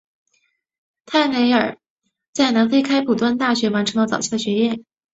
[1.05, 1.77] 泰累尔
[2.33, 4.79] 在南非开普敦大学完成了早期的学业。